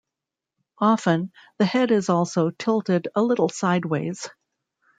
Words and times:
Often, 0.79 1.31
the 1.59 1.65
head 1.67 1.91
is 1.91 2.09
also 2.09 2.49
tilted 2.49 3.09
a 3.15 3.21
little 3.21 3.49
sideways. 3.49 4.27